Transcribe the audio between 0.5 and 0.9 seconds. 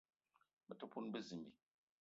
Me te